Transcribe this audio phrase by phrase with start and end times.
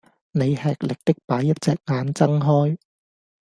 [0.31, 2.75] 你吃力的把一隻眼睜開